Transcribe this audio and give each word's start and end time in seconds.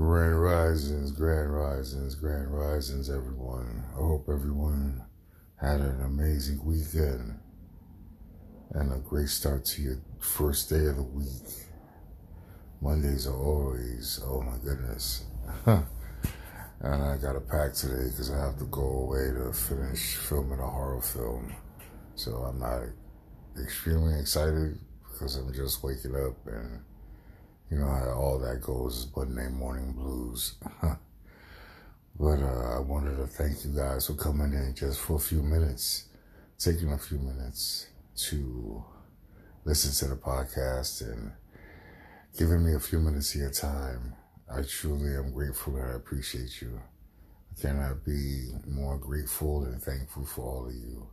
Grand 0.00 0.42
risings, 0.42 1.12
grand 1.12 1.54
risings, 1.54 2.14
grand 2.14 2.48
risings, 2.58 3.10
everyone. 3.10 3.84
I 3.92 3.96
hope 3.96 4.30
everyone 4.30 5.04
had 5.56 5.80
an 5.80 6.00
amazing 6.00 6.64
weekend 6.64 7.38
and 8.70 8.94
a 8.94 8.96
great 8.96 9.28
start 9.28 9.66
to 9.66 9.82
your 9.82 9.98
first 10.18 10.70
day 10.70 10.86
of 10.86 10.96
the 10.96 11.02
week. 11.02 11.52
Mondays 12.80 13.26
are 13.26 13.36
always, 13.36 14.18
oh 14.24 14.40
my 14.40 14.56
goodness. 14.64 15.24
and 15.66 15.84
I 16.80 17.18
got 17.18 17.36
a 17.36 17.40
pack 17.40 17.74
today 17.74 18.08
because 18.08 18.30
I 18.30 18.38
have 18.38 18.58
to 18.60 18.64
go 18.64 18.80
away 18.80 19.32
to 19.34 19.52
finish 19.52 20.16
filming 20.16 20.60
a 20.60 20.66
horror 20.66 21.02
film. 21.02 21.54
So 22.14 22.36
I'm 22.36 22.58
not 22.58 22.84
extremely 23.62 24.18
excited 24.18 24.78
because 25.02 25.36
I'm 25.36 25.52
just 25.52 25.84
waking 25.84 26.16
up 26.16 26.46
and 26.46 26.80
you 27.70 27.78
know 27.78 27.86
how 27.86 28.10
all 28.10 28.38
that 28.40 28.60
goes 28.60 28.98
is 28.98 29.16
Monday 29.16 29.48
morning 29.48 29.92
blues. 29.92 30.54
but 30.82 32.40
uh, 32.40 32.76
I 32.76 32.80
wanted 32.80 33.16
to 33.18 33.26
thank 33.28 33.64
you 33.64 33.70
guys 33.70 34.08
for 34.08 34.14
coming 34.14 34.52
in 34.52 34.74
just 34.74 34.98
for 34.98 35.16
a 35.16 35.20
few 35.20 35.40
minutes, 35.40 36.06
taking 36.58 36.92
a 36.92 36.98
few 36.98 37.18
minutes 37.18 37.86
to 38.16 38.84
listen 39.64 39.92
to 39.92 40.14
the 40.14 40.20
podcast 40.20 41.02
and 41.02 41.30
giving 42.36 42.64
me 42.64 42.74
a 42.74 42.80
few 42.80 42.98
minutes 42.98 43.36
of 43.36 43.40
your 43.40 43.50
time. 43.50 44.14
I 44.52 44.62
truly 44.62 45.14
am 45.14 45.32
grateful 45.32 45.76
and 45.76 45.92
I 45.92 45.94
appreciate 45.94 46.60
you. 46.60 46.80
I 47.56 47.60
cannot 47.60 48.04
be 48.04 48.48
more 48.66 48.98
grateful 48.98 49.62
and 49.62 49.80
thankful 49.80 50.24
for 50.24 50.42
all 50.42 50.66
of 50.66 50.74
you. 50.74 51.06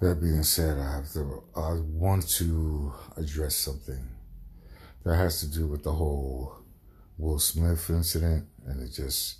That 0.00 0.18
being 0.22 0.44
said, 0.44 0.78
I 0.78 0.92
have 0.92 1.12
to, 1.12 1.42
I 1.54 1.74
want 1.74 2.26
to 2.30 2.94
address 3.18 3.54
something 3.54 4.08
that 5.04 5.16
has 5.16 5.40
to 5.40 5.46
do 5.46 5.66
with 5.66 5.82
the 5.82 5.92
whole 5.92 6.60
Will 7.18 7.38
Smith 7.38 7.88
incident. 7.90 8.46
And 8.66 8.82
it 8.82 8.92
just, 8.92 9.38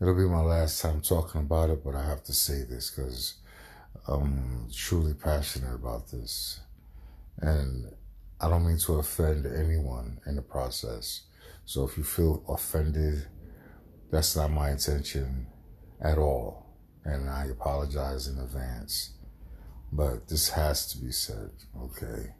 it'll 0.00 0.14
be 0.14 0.22
my 0.22 0.40
last 0.40 0.80
time 0.80 1.00
talking 1.00 1.40
about 1.40 1.70
it, 1.70 1.84
but 1.84 1.94
I 1.94 2.04
have 2.04 2.22
to 2.24 2.32
say 2.32 2.64
this 2.64 2.90
because 2.90 3.34
I'm 4.06 4.68
truly 4.72 5.14
passionate 5.14 5.74
about 5.74 6.10
this. 6.10 6.60
And 7.40 7.92
I 8.40 8.48
don't 8.48 8.66
mean 8.66 8.78
to 8.78 8.94
offend 8.94 9.46
anyone 9.46 10.20
in 10.26 10.36
the 10.36 10.42
process. 10.42 11.22
So 11.64 11.84
if 11.84 11.96
you 11.96 12.04
feel 12.04 12.44
offended, 12.48 13.26
that's 14.10 14.36
not 14.36 14.50
my 14.50 14.70
intention 14.70 15.46
at 16.00 16.18
all. 16.18 16.66
And 17.04 17.28
I 17.28 17.46
apologize 17.46 18.28
in 18.28 18.38
advance. 18.38 19.12
But 19.92 20.28
this 20.28 20.50
has 20.50 20.86
to 20.92 20.98
be 20.98 21.12
said, 21.12 21.50
okay? 21.80 22.34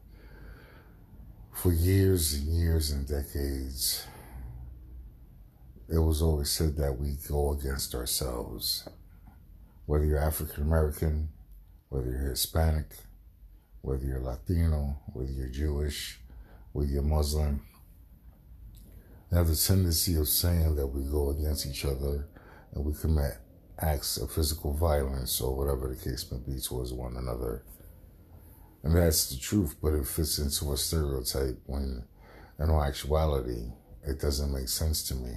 For 1.65 1.73
years 1.73 2.35
and 2.35 2.47
years 2.49 2.91
and 2.91 3.09
decades, 3.09 4.07
it 5.89 5.97
was 5.97 6.21
always 6.21 6.51
said 6.51 6.77
that 6.77 6.93
we 6.93 7.17
go 7.27 7.53
against 7.53 7.95
ourselves. 7.95 8.87
Whether 9.87 10.05
you're 10.05 10.19
African 10.19 10.63
American, 10.65 11.31
whether 11.89 12.11
you're 12.11 12.29
Hispanic, 12.29 12.91
whether 13.81 14.05
you're 14.05 14.21
Latino, 14.21 15.01
whether 15.15 15.33
you're 15.33 15.49
Jewish, 15.49 16.21
whether 16.73 16.91
you're 16.91 17.01
Muslim, 17.01 17.63
they 19.31 19.39
have 19.39 19.49
the 19.49 19.57
tendency 19.57 20.17
of 20.17 20.29
saying 20.29 20.77
that 20.77 20.89
we 20.89 21.03
go 21.11 21.31
against 21.31 21.65
each 21.65 21.87
other 21.87 22.29
and 22.75 22.85
we 22.85 22.93
commit 22.93 23.39
acts 23.79 24.19
of 24.19 24.31
physical 24.31 24.75
violence 24.75 25.41
or 25.41 25.57
whatever 25.57 25.89
the 25.89 25.97
case 25.97 26.31
may 26.31 26.37
be 26.41 26.61
towards 26.61 26.93
one 26.93 27.17
another. 27.17 27.65
And 28.85 28.95
that's 28.95 29.31
the 29.31 29.41
truth, 29.41 29.77
but 29.83 29.95
it 29.95 30.07
fits 30.07 30.39
into 30.39 30.73
a 30.73 30.77
stereotype 30.77 31.59
when 31.65 32.05
in 32.59 32.71
all 32.71 32.85
actuality, 32.85 33.73
it 34.07 34.21
doesn't 34.21 34.53
make 34.53 34.69
sense 34.69 35.03
to 35.09 35.15
me 35.15 35.33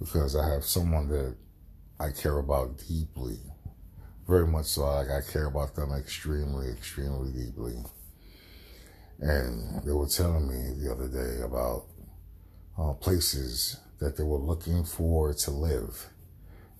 because 0.00 0.34
I 0.34 0.48
have 0.48 0.64
someone 0.64 1.08
that 1.08 1.36
I 2.00 2.10
care 2.10 2.38
about 2.38 2.78
deeply, 2.88 3.38
very 4.26 4.46
much 4.46 4.66
so. 4.66 4.82
Like 4.82 5.10
I 5.10 5.20
care 5.30 5.46
about 5.46 5.74
them 5.74 5.92
extremely, 5.92 6.70
extremely 6.70 7.30
deeply. 7.30 7.74
And 9.20 9.84
they 9.84 9.92
were 9.92 10.08
telling 10.08 10.48
me 10.48 10.82
the 10.82 10.90
other 10.90 11.08
day 11.08 11.42
about 11.42 11.84
uh, 12.78 12.94
places 12.94 13.78
that 14.00 14.16
they 14.16 14.24
were 14.24 14.38
looking 14.38 14.84
for 14.84 15.34
to 15.34 15.50
live. 15.50 16.08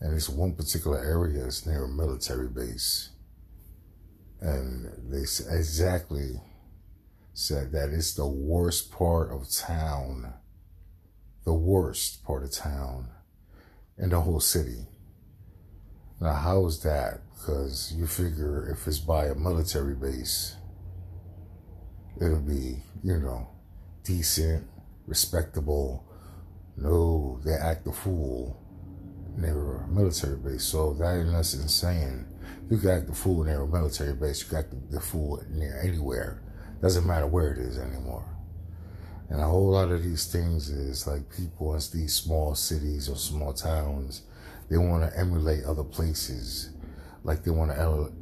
And 0.00 0.16
this 0.16 0.28
one 0.28 0.54
particular 0.54 0.98
area 0.98 1.44
is 1.44 1.66
near 1.66 1.84
a 1.84 1.88
military 1.88 2.48
base. 2.48 3.10
And 4.44 4.92
they 5.10 5.22
exactly 5.22 6.38
said 7.32 7.72
that 7.72 7.88
it's 7.88 8.12
the 8.12 8.26
worst 8.26 8.92
part 8.92 9.32
of 9.32 9.50
town, 9.50 10.34
the 11.46 11.54
worst 11.54 12.22
part 12.24 12.44
of 12.44 12.52
town 12.52 13.08
in 13.96 14.10
the 14.10 14.20
whole 14.20 14.40
city. 14.40 14.86
Now, 16.20 16.34
how 16.34 16.66
is 16.66 16.82
that? 16.82 17.22
Because 17.32 17.94
you 17.96 18.06
figure 18.06 18.68
if 18.70 18.86
it's 18.86 18.98
by 18.98 19.28
a 19.28 19.34
military 19.34 19.94
base, 19.94 20.56
it'll 22.20 22.40
be, 22.40 22.82
you 23.02 23.18
know, 23.18 23.48
decent, 24.04 24.68
respectable. 25.06 26.04
No, 26.76 27.40
they 27.46 27.54
act 27.54 27.86
a 27.86 27.92
fool 27.92 28.60
near 29.38 29.78
a 29.78 29.88
military 29.88 30.36
base. 30.36 30.64
So 30.64 30.92
that 30.94 31.16
in 31.16 31.34
essence 31.34 31.72
you 32.70 32.90
act 32.90 33.06
the 33.06 33.14
fool 33.14 33.44
near 33.44 33.62
a 33.62 33.66
military 33.68 34.14
base. 34.14 34.42
You 34.42 34.48
can 34.48 34.58
act 34.58 34.90
the 34.90 35.00
fool 35.00 35.42
near 35.50 35.80
anywhere. 35.82 36.42
Doesn't 36.80 37.06
matter 37.06 37.26
where 37.26 37.52
it 37.52 37.58
is 37.58 37.78
anymore. 37.78 38.24
And 39.28 39.40
a 39.40 39.44
whole 39.44 39.70
lot 39.70 39.90
of 39.90 40.02
these 40.02 40.26
things 40.26 40.68
is 40.68 41.06
like 41.06 41.34
people 41.34 41.74
in 41.74 41.80
these 41.92 42.14
small 42.14 42.54
cities 42.54 43.08
or 43.08 43.16
small 43.16 43.52
towns, 43.52 44.22
they 44.68 44.76
want 44.76 45.10
to 45.10 45.18
emulate 45.18 45.64
other 45.64 45.84
places. 45.84 46.70
Like 47.22 47.42
they 47.42 47.50
want 47.50 47.70
to 47.70 48.12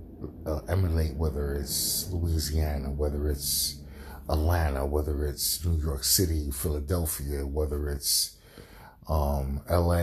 uh, 0.46 0.60
emulate 0.68 1.14
whether 1.16 1.54
it's 1.54 2.08
Louisiana, 2.12 2.90
whether 2.90 3.28
it's 3.28 3.80
Atlanta, 4.28 4.86
whether 4.86 5.26
it's 5.26 5.64
New 5.64 5.80
York 5.82 6.04
City, 6.04 6.50
Philadelphia, 6.50 7.46
whether 7.46 7.88
it's 7.88 8.36
um, 9.08 9.60
LA. 9.68 10.02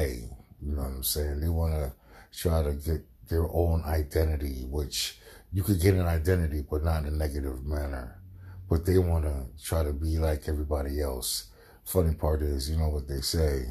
You 0.61 0.75
know 0.75 0.81
what 0.81 0.87
I'm 0.87 1.03
saying? 1.03 1.39
They 1.39 1.49
want 1.49 1.73
to 1.73 1.93
try 2.37 2.61
to 2.63 2.73
get 2.73 3.05
their 3.29 3.47
own 3.51 3.83
identity, 3.85 4.65
which 4.67 5.19
you 5.51 5.63
could 5.63 5.81
get 5.81 5.95
an 5.95 6.05
identity, 6.05 6.63
but 6.69 6.83
not 6.83 7.03
in 7.03 7.13
a 7.13 7.17
negative 7.17 7.65
manner. 7.65 8.21
But 8.69 8.85
they 8.85 8.97
want 8.99 9.25
to 9.25 9.45
try 9.63 9.83
to 9.83 9.93
be 9.93 10.17
like 10.17 10.47
everybody 10.47 11.01
else. 11.01 11.49
Funny 11.85 12.13
part 12.13 12.41
is, 12.41 12.69
you 12.69 12.77
know 12.77 12.89
what 12.89 13.07
they 13.07 13.21
say. 13.21 13.63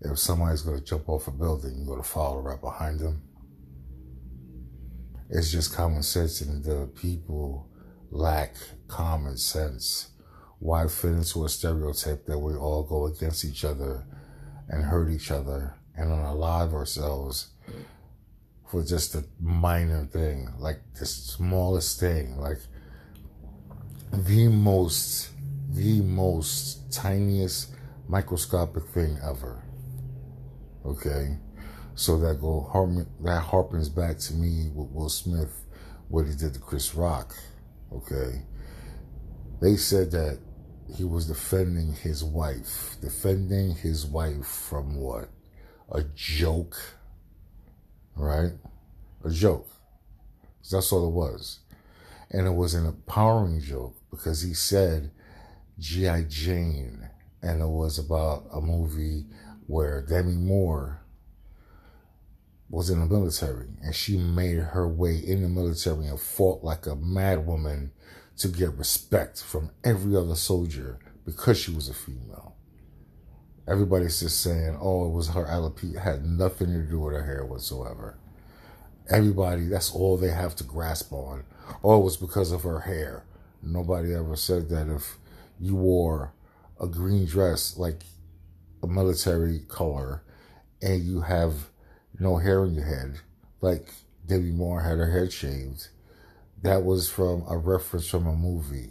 If 0.00 0.18
somebody's 0.18 0.62
going 0.62 0.78
to 0.78 0.84
jump 0.84 1.08
off 1.08 1.28
a 1.28 1.30
building, 1.30 1.74
you're 1.76 1.86
going 1.86 2.02
to 2.02 2.08
follow 2.08 2.40
right 2.40 2.60
behind 2.60 3.00
them. 3.00 3.22
It's 5.30 5.50
just 5.50 5.74
common 5.74 6.02
sense, 6.02 6.40
and 6.40 6.62
the 6.62 6.88
people 6.94 7.68
lack 8.10 8.56
common 8.88 9.36
sense. 9.36 10.10
Why 10.58 10.86
fit 10.86 11.12
into 11.12 11.44
a 11.44 11.48
stereotype 11.48 12.26
that 12.26 12.38
we 12.38 12.54
all 12.54 12.82
go 12.82 13.06
against 13.06 13.44
each 13.44 13.64
other 13.64 14.06
and 14.68 14.84
hurt 14.84 15.10
each 15.10 15.30
other 15.30 15.76
and 15.96 16.10
unalive 16.10 16.72
ourselves 16.72 17.48
for 18.70 18.82
just 18.82 19.14
a 19.14 19.24
minor 19.40 20.06
thing, 20.06 20.52
like 20.58 20.80
the 20.98 21.06
smallest 21.06 22.00
thing, 22.00 22.38
like 22.38 22.58
the 24.12 24.48
most, 24.48 25.30
the 25.70 26.00
most 26.00 26.92
tiniest 26.92 27.74
microscopic 28.08 28.84
thing 28.88 29.18
ever. 29.22 29.62
Okay, 30.84 31.36
so 31.94 32.18
that 32.18 32.40
go 32.40 32.70
that 33.22 33.42
harpens 33.42 33.94
back 33.94 34.18
to 34.18 34.34
me 34.34 34.70
with 34.74 34.90
Will 34.90 35.08
Smith, 35.08 35.64
what 36.08 36.26
he 36.26 36.34
did 36.34 36.54
to 36.54 36.60
Chris 36.60 36.94
Rock. 36.94 37.34
Okay, 37.92 38.42
they 39.60 39.76
said 39.76 40.10
that 40.12 40.38
he 40.96 41.04
was 41.04 41.26
defending 41.26 41.92
his 41.92 42.22
wife, 42.22 42.96
defending 43.00 43.74
his 43.74 44.06
wife 44.06 44.46
from 44.46 44.96
what? 44.96 45.28
A 45.92 46.02
joke 46.14 46.76
right? 48.16 48.52
A 49.24 49.30
joke. 49.30 49.68
That's 50.70 50.92
all 50.92 51.06
it 51.06 51.12
was. 51.12 51.60
And 52.30 52.46
it 52.46 52.54
was 52.54 52.74
an 52.74 52.86
empowering 52.86 53.60
joke 53.60 53.94
because 54.10 54.42
he 54.42 54.54
said 54.54 55.10
G.I. 55.78 56.22
Jane. 56.22 57.08
And 57.42 57.60
it 57.60 57.68
was 57.68 57.98
about 57.98 58.46
a 58.52 58.60
movie 58.60 59.26
where 59.66 60.02
Demi 60.02 60.34
Moore 60.34 61.00
was 62.68 62.90
in 62.90 62.98
the 62.98 63.06
military 63.06 63.68
and 63.80 63.94
she 63.94 64.16
made 64.16 64.58
her 64.58 64.88
way 64.88 65.16
in 65.16 65.42
the 65.42 65.48
military 65.48 66.06
and 66.06 66.18
fought 66.18 66.64
like 66.64 66.86
a 66.86 66.96
mad 66.96 67.46
woman 67.46 67.92
to 68.38 68.48
get 68.48 68.74
respect 68.74 69.40
from 69.40 69.70
every 69.84 70.16
other 70.16 70.34
soldier 70.34 70.98
because 71.24 71.58
she 71.58 71.70
was 71.70 71.88
a 71.88 71.94
female. 71.94 72.55
Everybody's 73.68 74.20
just 74.20 74.40
saying, 74.40 74.78
oh, 74.80 75.06
it 75.06 75.12
was 75.12 75.28
her 75.28 75.44
alopecia. 75.44 75.96
It 75.96 76.00
had 76.00 76.24
nothing 76.24 76.68
to 76.68 76.82
do 76.82 77.00
with 77.00 77.14
her 77.14 77.24
hair 77.24 77.44
whatsoever. 77.44 78.16
Everybody, 79.08 79.66
that's 79.66 79.92
all 79.92 80.16
they 80.16 80.30
have 80.30 80.54
to 80.56 80.64
grasp 80.64 81.12
on. 81.12 81.44
Oh, 81.82 82.00
it 82.00 82.04
was 82.04 82.16
because 82.16 82.52
of 82.52 82.62
her 82.62 82.80
hair. 82.80 83.24
Nobody 83.62 84.14
ever 84.14 84.36
said 84.36 84.68
that 84.68 84.88
if 84.88 85.18
you 85.58 85.74
wore 85.74 86.32
a 86.80 86.86
green 86.86 87.26
dress, 87.26 87.76
like 87.76 88.02
a 88.82 88.86
military 88.86 89.60
color 89.68 90.22
and 90.80 91.02
you 91.02 91.22
have 91.22 91.70
no 92.20 92.36
hair 92.36 92.64
in 92.64 92.74
your 92.74 92.84
head, 92.84 93.20
like 93.60 93.88
Demi 94.26 94.52
Moore 94.52 94.82
had 94.82 94.98
her 94.98 95.10
head 95.10 95.32
shaved, 95.32 95.88
that 96.62 96.84
was 96.84 97.08
from 97.08 97.44
a 97.48 97.56
reference 97.56 98.08
from 98.08 98.26
a 98.26 98.34
movie, 98.34 98.90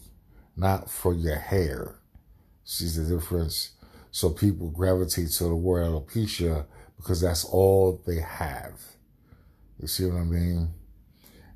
not 0.58 0.90
for 0.90 1.14
your 1.14 1.36
hair. 1.38 1.96
See 2.64 2.88
the 2.88 3.18
difference? 3.18 3.72
So 4.16 4.30
people 4.30 4.70
gravitate 4.70 5.32
to 5.32 5.44
the 5.44 5.56
word 5.58 5.84
alopecia 5.84 6.68
because 6.96 7.20
that's 7.20 7.44
all 7.44 8.02
they 8.08 8.22
have. 8.22 8.80
You 9.78 9.90
see 9.90 10.06
what 10.06 10.22
I 10.22 10.24
mean? 10.24 10.74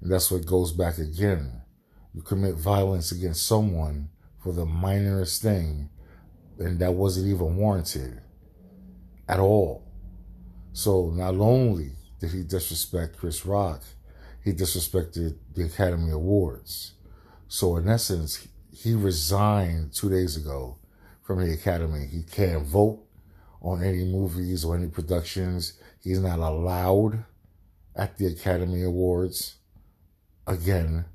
And 0.02 0.12
that's 0.12 0.30
what 0.30 0.46
goes 0.46 0.74
back 0.74 0.98
again. 0.98 1.62
You 2.14 2.22
commit 2.22 2.56
violence 2.56 3.14
against 3.14 3.48
someone 3.48 4.10
for 4.44 4.52
the 4.52 4.66
minorest 4.66 5.42
thing, 5.42 5.90
and 6.58 6.80
that 6.80 6.96
wasn't 6.96 7.28
even 7.28 7.56
warranted 7.56 8.20
at 9.30 9.40
all. 9.40 9.88
So 10.74 11.12
not 11.12 11.36
only 11.36 11.92
did 12.20 12.32
he 12.32 12.44
disrespect 12.44 13.20
Chris 13.20 13.46
Rock, 13.46 13.84
he 14.44 14.52
disrespected 14.52 15.38
the 15.56 15.64
Academy 15.64 16.12
Awards. 16.12 16.92
So 17.48 17.78
in 17.78 17.88
essence, 17.88 18.50
he 18.74 18.96
resigned 18.96 19.94
two 19.94 20.10
days 20.10 20.36
ago 20.36 20.79
from 21.30 21.46
the 21.46 21.54
Academy. 21.54 22.08
He 22.12 22.24
can't 22.24 22.66
vote 22.66 23.06
on 23.62 23.84
any 23.84 24.04
movies 24.04 24.66
or 24.66 24.76
any 24.76 24.88
productions. 24.88 25.74
He's 26.02 26.20
not 26.20 26.40
allowed 26.40 27.24
at 27.96 28.18
the 28.18 28.26
Academy 28.26 28.82
Awards 28.82 29.58
again, 30.48 31.06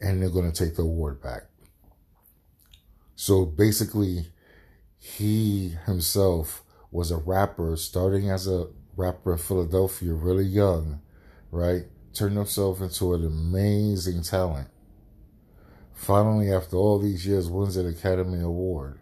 and 0.00 0.20
they're 0.20 0.30
going 0.30 0.50
to 0.50 0.64
take 0.64 0.74
the 0.74 0.82
award 0.82 1.22
back. 1.22 1.42
So 3.14 3.46
basically, 3.46 4.32
he 4.98 5.76
himself 5.86 6.64
was 6.90 7.12
a 7.12 7.16
rapper 7.16 7.76
starting 7.76 8.28
as 8.28 8.48
a 8.48 8.66
rapper 8.96 9.34
in 9.34 9.38
Philadelphia, 9.38 10.12
really 10.12 10.44
young, 10.44 11.00
right? 11.52 11.84
Turned 12.12 12.36
himself 12.36 12.80
into 12.80 13.14
an 13.14 13.24
amazing 13.24 14.24
talent. 14.24 14.66
Finally, 15.94 16.52
after 16.52 16.76
all 16.76 16.98
these 16.98 17.24
years, 17.24 17.48
wins 17.48 17.76
an 17.76 17.86
Academy 17.86 18.42
Award. 18.42 18.98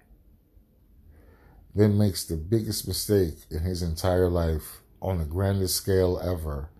Then 1.74 1.98
makes 1.98 2.24
the 2.24 2.36
biggest 2.36 2.86
mistake 2.86 3.34
in 3.50 3.60
his 3.60 3.82
entire 3.82 4.28
life 4.28 4.82
on 5.02 5.18
the 5.18 5.24
grandest 5.24 5.76
scale 5.76 6.20
ever 6.22 6.70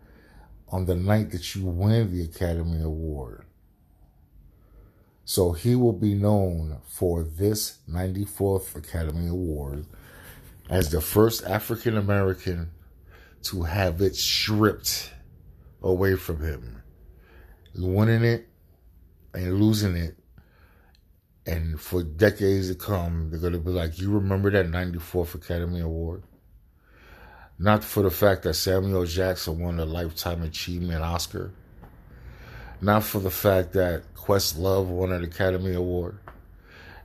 on 0.69 0.87
the 0.87 0.95
night 0.95 1.31
that 1.31 1.55
you 1.55 1.67
win 1.67 2.13
the 2.13 2.25
Academy 2.25 2.83
Award. 2.83 3.45
So 5.25 5.53
he 5.53 5.75
will 5.75 5.93
be 5.93 6.15
known 6.15 6.81
for 6.87 7.23
this 7.23 7.79
94th 7.89 8.77
Academy 8.77 9.29
Award 9.29 9.87
as 10.69 10.91
the 10.91 11.01
first 11.01 11.45
African 11.45 11.97
American 11.97 12.71
to 13.45 13.63
have 13.63 14.01
it 14.01 14.17
stripped 14.17 15.13
away 15.83 16.17
from 16.17 16.43
him. 16.43 16.83
Winning 17.77 18.25
it 18.25 18.49
and 19.33 19.61
losing 19.61 19.97
it. 19.97 20.17
And 21.47 21.79
for 21.81 22.03
decades 22.03 22.69
to 22.69 22.75
come, 22.75 23.31
they're 23.31 23.41
going 23.41 23.53
to 23.53 23.59
be 23.59 23.71
like, 23.71 23.99
You 23.99 24.11
remember 24.11 24.51
that 24.51 24.67
94th 24.67 25.35
Academy 25.35 25.81
Award? 25.81 26.23
Not 27.59 27.85
for 27.85 28.03
the 28.03 28.11
fact 28.11 28.43
that 28.43 28.55
Samuel 28.55 29.05
Jackson 29.07 29.61
won 29.61 29.79
a 29.79 29.85
Lifetime 29.85 30.43
Achievement 30.43 31.03
Oscar. 31.03 31.53
Not 32.81 33.05
for 33.05 33.21
the 33.21 33.31
fact 33.31 33.73
that 33.73 34.03
Questlove 34.15 34.87
won 34.87 35.13
an 35.13 35.25
Academy 35.25 35.75
Award. 35.75 36.19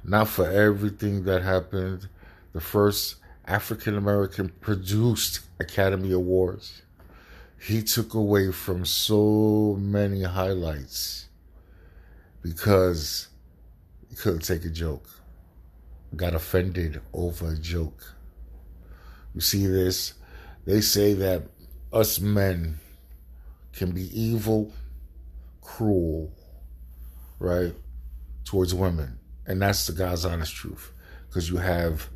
Not 0.04 0.28
for 0.28 0.50
everything 0.50 1.24
that 1.26 1.44
happened. 1.44 2.10
The 2.54 2.62
first 2.62 3.16
African 3.46 3.98
American 3.98 4.50
produced 4.62 5.40
Academy 5.60 6.12
Awards. 6.12 6.82
He 7.60 7.82
took 7.82 8.14
away 8.14 8.52
from 8.52 8.86
so 8.86 9.76
many 9.80 10.24
highlights 10.24 11.28
because 12.42 13.29
he 14.10 14.16
couldn't 14.16 14.42
take 14.42 14.66
a 14.66 14.70
joke. 14.70 15.08
Got 16.16 16.34
offended 16.34 17.02
over 17.14 17.52
a 17.52 17.58
joke. 17.58 18.16
You 19.36 19.42
see 19.42 19.68
this? 19.68 20.14
They 20.66 20.82
say 20.82 21.14
that 21.14 21.44
us 21.94 22.20
men 22.20 22.80
can 23.74 23.92
be 23.92 24.10
evil, 24.20 24.72
cruel, 25.62 26.32
right, 27.38 27.74
towards 28.44 28.74
women. 28.74 29.20
And 29.46 29.62
that's 29.62 29.88
the 29.88 29.94
God's 29.94 30.26
honest 30.26 30.54
truth. 30.54 30.92
Because 31.28 31.50
you 31.50 31.58
have 31.58 32.10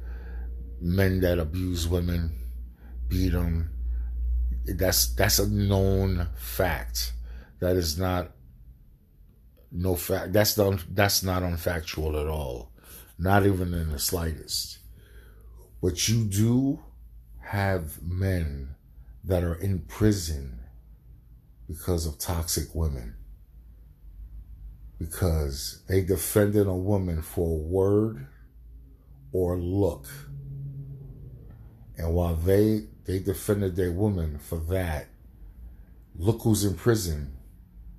men 0.81 1.21
that 1.21 1.39
abuse 1.39 1.87
women, 1.87 2.31
beat 3.07 3.29
them. 3.29 3.69
That's 4.65 5.13
that's 5.13 5.39
a 5.39 5.47
known 5.47 6.27
fact. 6.35 7.13
That 7.59 7.75
is 7.75 7.97
not 7.97 8.31
no 9.73 9.95
fact. 9.95 10.33
That's 10.33 10.55
not 10.55 10.83
that's 10.93 11.23
not 11.23 11.41
unfactual 11.41 12.21
at 12.21 12.27
all. 12.27 12.71
Not 13.17 13.45
even 13.45 13.73
in 13.73 13.91
the 13.91 13.99
slightest. 13.99 14.77
But 15.81 16.07
you 16.07 16.23
do 16.25 16.79
have 17.41 18.01
men 18.01 18.75
that 19.23 19.43
are 19.43 19.55
in 19.55 19.79
prison 19.79 20.59
because 21.67 22.05
of 22.05 22.19
toxic 22.19 22.73
women. 22.75 23.15
Because 24.99 25.83
they 25.89 26.01
defended 26.01 26.67
a 26.67 26.73
woman 26.73 27.21
for 27.21 27.49
a 27.49 27.61
word 27.61 28.27
or 29.31 29.57
look. 29.57 30.07
And 31.97 32.13
while 32.13 32.35
they 32.35 32.85
they 33.05 33.19
defended 33.19 33.75
their 33.75 33.91
woman 33.91 34.37
for 34.37 34.59
that, 34.69 35.07
look 36.15 36.41
who's 36.43 36.63
in 36.63 36.75
prison 36.75 37.37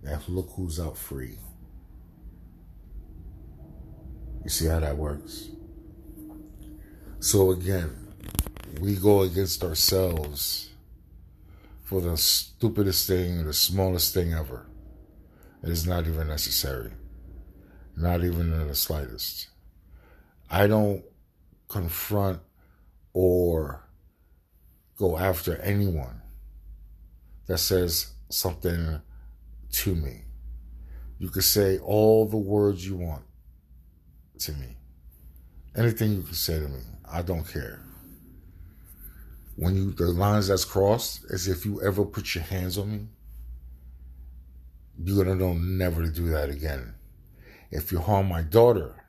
and 0.05 0.29
look 0.29 0.51
who's 0.57 0.79
out 0.79 0.97
free. 0.97 1.39
You 4.45 4.51
see 4.51 4.67
how 4.67 4.79
that 4.81 4.99
works? 4.99 5.49
So 7.19 7.51
again, 7.51 7.91
we 8.79 8.97
go 8.97 9.23
against 9.23 9.65
ourselves 9.65 10.71
for 11.83 12.03
the 12.03 12.17
stupidest 12.19 13.07
thing, 13.07 13.45
the 13.47 13.55
smallest 13.55 14.13
thing 14.13 14.35
ever. 14.35 14.67
It 15.63 15.71
is 15.71 15.87
not 15.87 16.07
even 16.07 16.29
necessary. 16.29 16.93
Not 17.97 18.23
even 18.23 18.53
in 18.53 18.69
the 18.69 18.75
slightest. 18.75 19.49
I 20.51 20.67
don't 20.67 21.03
confront 21.69 22.41
or 23.15 23.89
go 24.99 25.17
after 25.17 25.57
anyone 25.57 26.21
that 27.47 27.59
says 27.59 28.13
something 28.29 29.01
to 29.73 29.95
me. 29.95 30.25
You 31.19 31.31
can 31.31 31.43
say 31.43 31.79
all 31.79 32.27
the 32.27 32.37
words 32.37 32.87
you 32.87 32.97
want 32.97 33.25
to 34.41 34.53
me. 34.53 34.77
Anything 35.77 36.13
you 36.13 36.23
can 36.23 36.35
say 36.35 36.59
to 36.59 36.69
me. 36.69 36.81
I 37.11 37.23
don't 37.23 37.45
care 37.45 37.81
when 39.57 39.77
you 39.77 39.93
the 39.93 40.07
lines 40.07 40.49
that's 40.49 40.65
crossed, 40.65 41.25
as 41.31 41.47
if 41.47 41.65
you 41.65 41.81
ever 41.83 42.05
put 42.05 42.35
your 42.35 42.45
hands 42.45 42.77
on 42.77 42.91
me, 42.91 43.07
you're 45.03 45.25
gonna 45.25 45.37
know 45.37 45.55
never 45.55 46.03
to 46.03 46.11
do 46.11 46.29
that 46.31 46.51
again. 46.51 46.95
If 47.71 47.93
you 47.93 47.99
harm 47.99 48.29
my 48.29 48.43
daughter, 48.43 49.05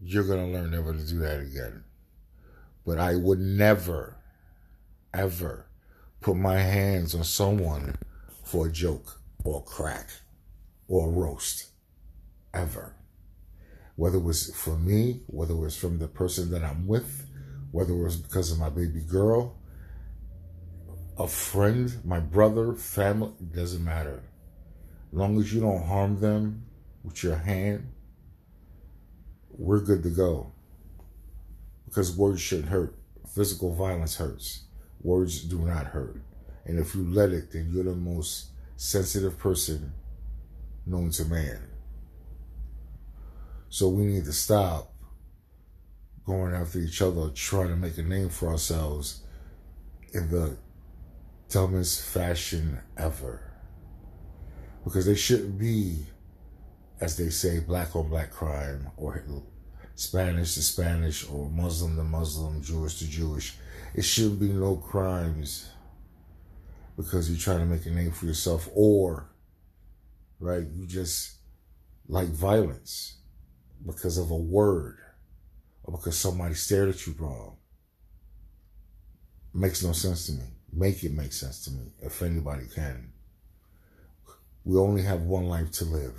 you're 0.00 0.24
gonna 0.24 0.48
learn 0.48 0.70
never 0.70 0.92
to 0.92 1.06
do 1.06 1.18
that 1.20 1.40
again. 1.40 1.84
But 2.86 2.98
I 2.98 3.16
would 3.16 3.40
never, 3.40 4.16
ever 5.12 5.66
put 6.20 6.36
my 6.36 6.58
hands 6.58 7.14
on 7.14 7.24
someone 7.24 7.96
for 8.44 8.66
a 8.66 8.72
joke 8.72 9.20
or 9.44 9.62
crack 9.64 10.10
or 10.86 11.10
roast. 11.10 11.70
Ever. 12.52 12.94
Whether 13.96 14.18
it 14.18 14.24
was 14.24 14.54
for 14.54 14.76
me, 14.76 15.20
whether 15.26 15.54
it 15.54 15.58
was 15.58 15.76
from 15.76 15.98
the 15.98 16.08
person 16.08 16.50
that 16.50 16.64
I'm 16.64 16.86
with, 16.86 17.26
whether 17.70 17.92
it 17.92 18.02
was 18.02 18.16
because 18.16 18.50
of 18.50 18.58
my 18.58 18.68
baby 18.68 19.00
girl, 19.00 19.56
a 21.18 21.28
friend, 21.28 21.94
my 22.04 22.18
brother, 22.18 22.74
family, 22.74 23.32
it 23.40 23.52
doesn't 23.52 23.84
matter. 23.84 24.22
As 25.12 25.18
long 25.18 25.38
as 25.38 25.52
you 25.54 25.60
don't 25.60 25.86
harm 25.86 26.20
them 26.20 26.66
with 27.04 27.22
your 27.22 27.36
hand, 27.36 27.92
we're 29.56 29.80
good 29.80 30.02
to 30.02 30.10
go. 30.10 30.52
Because 31.86 32.16
words 32.16 32.40
shouldn't 32.40 32.68
hurt. 32.68 32.96
Physical 33.32 33.74
violence 33.74 34.16
hurts. 34.16 34.64
Words 35.02 35.42
do 35.42 35.58
not 35.60 35.86
hurt. 35.86 36.20
And 36.64 36.78
if 36.78 36.94
you 36.94 37.04
let 37.04 37.30
it, 37.30 37.52
then 37.52 37.70
you're 37.72 37.84
the 37.84 37.94
most 37.94 38.46
sensitive 38.76 39.38
person 39.38 39.92
known 40.86 41.10
to 41.10 41.24
man. 41.26 41.60
So 43.74 43.88
we 43.88 44.04
need 44.04 44.24
to 44.26 44.32
stop 44.32 44.94
going 46.24 46.54
after 46.54 46.78
each 46.78 47.02
other, 47.02 47.30
trying 47.30 47.70
to 47.70 47.76
make 47.76 47.98
a 47.98 48.04
name 48.04 48.28
for 48.28 48.50
ourselves 48.50 49.24
in 50.12 50.30
the 50.30 50.56
dumbest 51.48 52.06
fashion 52.06 52.78
ever. 52.96 53.52
Because 54.84 55.06
they 55.06 55.16
shouldn't 55.16 55.58
be, 55.58 56.06
as 57.00 57.16
they 57.16 57.30
say, 57.30 57.58
black 57.58 57.96
on 57.96 58.08
black 58.10 58.30
crime 58.30 58.92
or 58.96 59.20
Spanish 59.96 60.54
to 60.54 60.62
Spanish 60.62 61.28
or 61.28 61.50
Muslim 61.50 61.96
to 61.96 62.04
Muslim, 62.04 62.62
Jewish 62.62 63.00
to 63.00 63.10
Jewish. 63.10 63.56
It 63.92 64.04
shouldn't 64.04 64.38
be 64.38 64.50
no 64.50 64.76
crimes 64.76 65.68
because 66.96 67.28
you're 67.28 67.40
trying 67.40 67.58
to 67.58 67.74
make 67.74 67.86
a 67.86 67.90
name 67.90 68.12
for 68.12 68.26
yourself 68.26 68.68
or, 68.72 69.30
right, 70.38 70.64
you 70.64 70.86
just 70.86 71.38
like 72.06 72.28
violence 72.28 73.16
because 73.84 74.18
of 74.18 74.30
a 74.30 74.36
word 74.36 74.98
or 75.82 75.96
because 75.96 76.18
somebody 76.18 76.54
stared 76.54 76.88
at 76.88 77.06
you 77.06 77.14
wrong. 77.18 77.56
Makes 79.52 79.82
no 79.84 79.92
sense 79.92 80.26
to 80.26 80.32
me. 80.32 80.44
Make 80.72 81.04
it 81.04 81.12
make 81.12 81.32
sense 81.32 81.64
to 81.64 81.70
me 81.70 81.92
if 82.00 82.22
anybody 82.22 82.64
can. 82.74 83.12
We 84.64 84.78
only 84.78 85.02
have 85.02 85.22
one 85.22 85.48
life 85.48 85.70
to 85.72 85.84
live, 85.84 86.14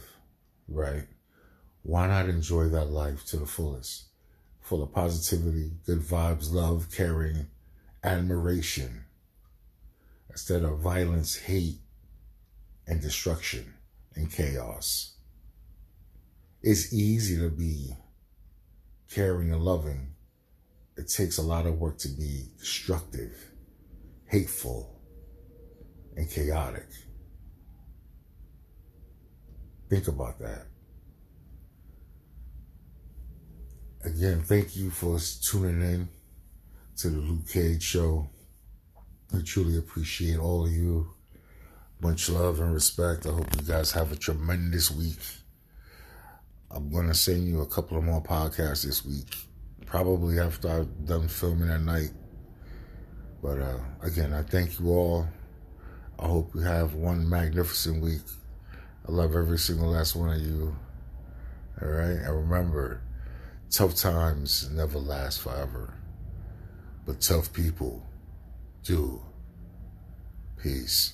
right? 0.67 1.07
Why 1.81 2.07
not 2.07 2.29
enjoy 2.29 2.69
that 2.69 2.85
life 2.85 3.25
to 3.27 3.37
the 3.37 3.45
fullest? 3.45 4.05
Full 4.61 4.83
of 4.83 4.93
positivity, 4.93 5.71
good 5.85 5.99
vibes, 5.99 6.51
love, 6.51 6.87
caring, 6.91 7.47
admiration, 8.03 9.05
instead 10.29 10.63
of 10.63 10.79
violence, 10.79 11.35
hate, 11.35 11.79
and 12.87 13.01
destruction 13.01 13.73
and 14.15 14.31
chaos. 14.31 15.14
It's 16.67 16.91
easy 16.91 17.37
to 17.37 17.49
be 17.49 17.95
caring 19.11 19.51
and 19.51 19.61
loving. 19.61 20.15
It 20.97 21.07
takes 21.07 21.37
a 21.37 21.43
lot 21.43 21.67
of 21.67 21.77
work 21.77 21.99
to 21.99 22.07
be 22.07 22.45
destructive, 22.57 23.51
hateful, 24.25 24.99
and 26.17 26.27
chaotic. 26.27 26.87
Think 29.91 30.07
about 30.07 30.39
that. 30.39 30.65
Again, 34.03 34.41
thank 34.41 34.75
you 34.75 34.89
for 34.89 35.19
tuning 35.19 35.81
in 35.83 36.09
to 36.97 37.09
the 37.11 37.19
Luke 37.19 37.47
Cage 37.47 37.83
Show. 37.83 38.27
I 39.31 39.41
truly 39.45 39.77
appreciate 39.77 40.39
all 40.39 40.65
of 40.65 40.71
you. 40.71 41.13
Much 42.01 42.27
love 42.27 42.59
and 42.59 42.73
respect. 42.73 43.27
I 43.27 43.33
hope 43.33 43.55
you 43.55 43.67
guys 43.67 43.91
have 43.91 44.11
a 44.11 44.15
tremendous 44.15 44.89
week. 44.89 45.19
I'm 46.75 46.89
going 46.89 47.07
to 47.07 47.13
send 47.13 47.47
you 47.47 47.61
a 47.61 47.65
couple 47.65 47.97
of 47.97 48.03
more 48.03 48.21
podcasts 48.21 48.83
this 48.83 49.05
week, 49.05 49.33
probably 49.85 50.39
after 50.41 50.67
I've 50.67 51.05
done 51.05 51.29
filming 51.29 51.69
at 51.69 51.79
night. 51.79 52.11
But 53.41 53.59
uh, 53.59 53.77
again, 54.01 54.33
I 54.33 54.41
thank 54.41 54.77
you 54.77 54.89
all. 54.89 55.25
I 56.19 56.27
hope 56.27 56.53
you 56.53 56.59
have 56.61 56.93
one 56.93 57.29
magnificent 57.29 58.03
week. 58.03 58.23
I 59.07 59.11
love 59.13 59.37
every 59.37 59.57
single 59.57 59.91
last 59.91 60.17
one 60.17 60.35
of 60.35 60.41
you. 60.41 60.75
All 61.81 61.87
right? 61.87 62.17
And 62.17 62.49
remember, 62.49 63.01
tough 63.69 63.95
times 63.95 64.69
never 64.69 64.99
last 64.99 65.41
forever, 65.41 65.93
but 67.05 67.21
tough 67.21 67.53
people 67.53 68.05
do. 68.83 69.21
Peace. 70.61 71.13